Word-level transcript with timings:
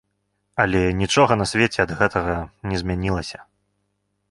Але 0.63 0.79
нічога 1.01 1.33
на 1.41 1.45
свеце 1.51 1.79
ад 1.85 1.91
гэтага 2.01 2.35
не 2.71 2.77
змянілася. 2.85 3.39